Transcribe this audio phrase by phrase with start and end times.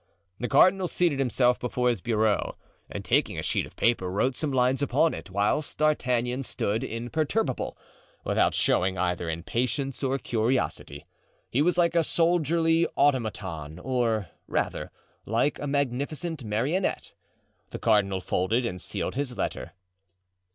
[0.39, 2.57] The cardinal seated himself before his bureau
[2.89, 7.77] and taking a sheet of paper wrote some lines upon it, whilst D'Artagnan stood imperturbable,
[8.23, 11.05] without showing either impatience or curiosity.
[11.51, 14.89] He was like a soldierly automaton, or rather,
[15.27, 17.13] like a magnificent marionette.
[17.69, 19.73] The cardinal folded and sealed his letter.